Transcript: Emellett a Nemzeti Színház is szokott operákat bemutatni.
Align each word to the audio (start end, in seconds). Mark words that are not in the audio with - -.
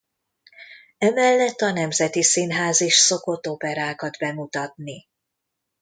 Emellett 0.97 1.61
a 1.61 1.71
Nemzeti 1.71 2.23
Színház 2.23 2.79
is 2.81 2.93
szokott 2.93 3.47
operákat 3.47 4.17
bemutatni. 4.17 5.07